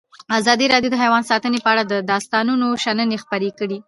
[0.39, 3.77] ازادي راډیو د حیوان ساتنه په اړه د استادانو شننې خپرې کړي.